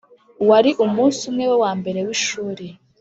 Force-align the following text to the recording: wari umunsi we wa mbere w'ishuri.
wari 0.49 0.71
umunsi 0.85 1.25
we 1.35 1.45
wa 1.61 1.71
mbere 1.79 1.99
w'ishuri. 2.07 2.67